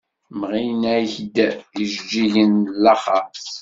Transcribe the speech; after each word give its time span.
Mɣin-ak-d 0.39 1.35
ijeǧǧigen 1.83 2.53
n 2.63 2.69
laxeṛt. 2.83 3.45